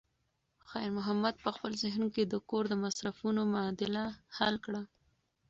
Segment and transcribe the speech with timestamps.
[0.69, 4.03] خیر محمد په خپل ذهن کې د کور د مصرفونو معادله
[4.37, 4.81] حل کړه.